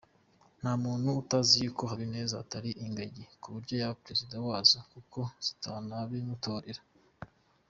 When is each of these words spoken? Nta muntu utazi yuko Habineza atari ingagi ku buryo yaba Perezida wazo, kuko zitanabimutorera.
Nta 0.59 0.71
muntu 0.83 1.07
utazi 1.21 1.55
yuko 1.63 1.83
Habineza 1.91 2.35
atari 2.43 2.69
ingagi 2.85 3.23
ku 3.41 3.47
buryo 3.53 3.73
yaba 3.81 3.99
Perezida 4.05 4.35
wazo, 4.47 4.77
kuko 4.93 5.19
zitanabimutorera. 5.45 6.81